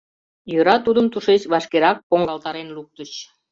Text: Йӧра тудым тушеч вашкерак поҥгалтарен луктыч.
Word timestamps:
Йӧра 0.51 0.75
тудым 0.85 1.05
тушеч 1.13 1.41
вашкерак 1.51 1.97
поҥгалтарен 2.09 2.67
луктыч. 2.75 3.11